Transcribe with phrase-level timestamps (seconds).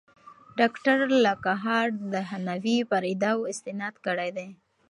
[0.59, 4.49] ډاکټر لاکهارټ د هانوې پر ادعاوو استناد کړی دی.